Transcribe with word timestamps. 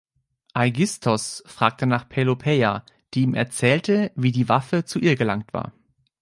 Aigisthos 0.55 1.43
fragte 1.45 1.85
nach 1.85 2.09
Pelopeia, 2.09 2.83
die 3.13 3.21
ihm 3.21 3.35
erzählte, 3.35 4.11
wie 4.15 4.31
die 4.31 4.49
Waffe 4.49 4.83
zu 4.83 4.97
ihr 4.97 5.15
gelangt 5.15 5.53
war. 5.53 5.73